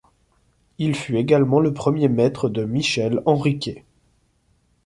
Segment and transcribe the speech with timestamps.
[0.79, 3.85] Il fut également le premier maître de Michel Henriquet.